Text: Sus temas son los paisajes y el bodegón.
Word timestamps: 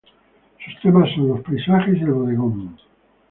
Sus 0.65 0.81
temas 0.81 1.09
son 1.13 1.27
los 1.27 1.41
paisajes 1.41 1.97
y 1.99 1.99
el 1.99 2.11
bodegón. 2.13 2.75